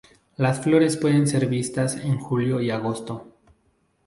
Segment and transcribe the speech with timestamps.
[0.35, 3.35] Las flores pueden ser vistas en julio y agosto.